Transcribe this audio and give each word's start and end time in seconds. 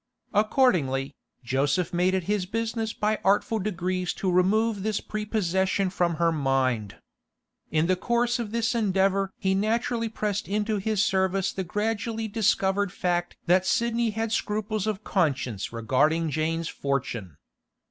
Accordingly, 0.33 1.13
Joseph 1.43 1.93
made 1.93 2.15
it 2.15 2.23
his 2.23 2.47
business 2.47 2.91
by 2.91 3.19
artful 3.23 3.59
degrees 3.59 4.13
to 4.13 4.31
remove 4.31 4.81
this 4.81 4.99
prepossession 4.99 5.91
from 5.91 6.15
her 6.15 6.31
mind. 6.31 6.95
In 7.69 7.85
the 7.85 7.95
course 7.95 8.39
of 8.39 8.49
this 8.49 8.73
endeavour 8.73 9.29
he 9.37 9.53
naturally 9.53 10.09
pressed 10.09 10.47
into 10.47 10.77
his 10.77 11.05
service 11.05 11.53
the 11.53 11.63
gradually 11.63 12.27
discovered 12.27 12.91
fact 12.91 13.37
that 13.45 13.63
Sidney 13.67 14.09
had 14.09 14.31
scruples 14.31 14.87
of 14.87 15.03
conscience 15.03 15.71
regarding 15.71 16.31
Jane's 16.31 16.67
fortune. 16.67 17.37